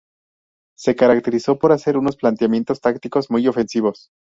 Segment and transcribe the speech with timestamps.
[0.75, 4.09] Se caracterizó por hacer unos planteamientos tácticos muy ofensivos.